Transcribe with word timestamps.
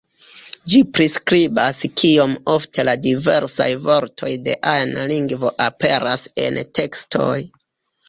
Ĝi 0.71 0.77
priskribas 0.95 1.81
kiom 1.99 2.33
ofte 2.55 2.87
la 2.91 2.97
diversaj 3.05 3.69
vortoj 3.85 4.33
de 4.49 4.59
ajna 4.75 5.07
lingvo 5.15 5.55
aperas 5.71 6.29
en 6.49 6.63
tekstoj. 6.83 7.35